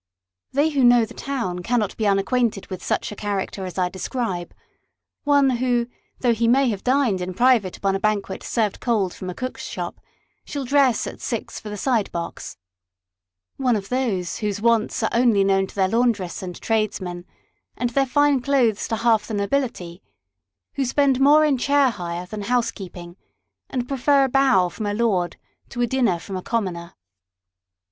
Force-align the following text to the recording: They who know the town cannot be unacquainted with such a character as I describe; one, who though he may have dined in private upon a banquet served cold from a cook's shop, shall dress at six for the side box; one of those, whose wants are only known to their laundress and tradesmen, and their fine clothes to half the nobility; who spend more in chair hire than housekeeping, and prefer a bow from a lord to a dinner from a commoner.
They 0.51 0.69
who 0.71 0.83
know 0.83 1.05
the 1.05 1.13
town 1.13 1.59
cannot 1.59 1.95
be 1.95 2.07
unacquainted 2.07 2.65
with 2.71 2.83
such 2.83 3.11
a 3.11 3.15
character 3.15 3.65
as 3.65 3.77
I 3.77 3.87
describe; 3.87 4.51
one, 5.25 5.51
who 5.57 5.85
though 6.21 6.33
he 6.33 6.47
may 6.47 6.69
have 6.69 6.83
dined 6.83 7.21
in 7.21 7.35
private 7.35 7.77
upon 7.77 7.95
a 7.95 7.99
banquet 7.99 8.41
served 8.41 8.79
cold 8.79 9.13
from 9.13 9.29
a 9.29 9.35
cook's 9.35 9.63
shop, 9.67 10.01
shall 10.43 10.65
dress 10.65 11.05
at 11.05 11.21
six 11.21 11.59
for 11.59 11.69
the 11.69 11.77
side 11.77 12.11
box; 12.11 12.57
one 13.57 13.75
of 13.75 13.89
those, 13.89 14.39
whose 14.39 14.59
wants 14.59 15.03
are 15.03 15.09
only 15.13 15.43
known 15.43 15.67
to 15.67 15.75
their 15.75 15.87
laundress 15.87 16.41
and 16.41 16.59
tradesmen, 16.59 17.23
and 17.77 17.91
their 17.91 18.07
fine 18.07 18.41
clothes 18.41 18.87
to 18.87 18.95
half 18.95 19.27
the 19.27 19.35
nobility; 19.35 20.01
who 20.73 20.83
spend 20.83 21.19
more 21.19 21.45
in 21.45 21.59
chair 21.59 21.91
hire 21.91 22.25
than 22.25 22.41
housekeeping, 22.41 23.17
and 23.69 23.87
prefer 23.87 24.23
a 24.23 24.29
bow 24.29 24.67
from 24.67 24.87
a 24.87 24.95
lord 24.95 25.37
to 25.69 25.79
a 25.79 25.85
dinner 25.85 26.17
from 26.17 26.35
a 26.37 26.41
commoner. 26.41 26.95